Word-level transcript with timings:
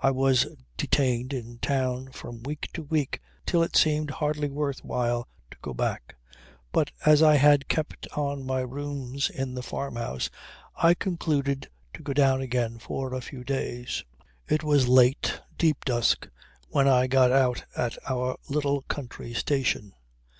I 0.00 0.10
was 0.10 0.48
detained 0.76 1.32
in 1.32 1.60
town 1.60 2.10
from 2.10 2.42
week 2.42 2.68
to 2.74 2.82
week 2.82 3.20
till 3.46 3.62
it 3.62 3.76
seemed 3.76 4.10
hardly 4.10 4.50
worth 4.50 4.82
while 4.84 5.28
to 5.52 5.56
go 5.62 5.72
back. 5.72 6.16
But 6.72 6.90
as 7.06 7.22
I 7.22 7.36
had 7.36 7.68
kept 7.68 8.08
on 8.16 8.44
my 8.44 8.62
rooms 8.62 9.30
in 9.30 9.54
the 9.54 9.62
farmhouse 9.62 10.28
I 10.74 10.94
concluded 10.94 11.68
to 11.94 12.02
go 12.02 12.12
down 12.12 12.40
again 12.40 12.80
for 12.80 13.14
a 13.14 13.20
few 13.20 13.44
days. 13.44 14.02
It 14.48 14.64
was 14.64 14.88
late, 14.88 15.40
deep 15.56 15.84
dusk, 15.84 16.26
when 16.70 16.88
I 16.88 17.06
got 17.06 17.30
out 17.30 17.64
at 17.76 17.96
our 18.10 18.38
little 18.48 18.82
country 18.82 19.32
station. 19.34 19.92